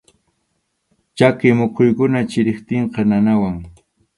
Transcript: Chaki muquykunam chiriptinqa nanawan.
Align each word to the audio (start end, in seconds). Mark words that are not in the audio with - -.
Chaki 1.17 1.47
muquykunam 1.57 2.25
chiriptinqa 2.31 3.01
nanawan. 3.09 3.55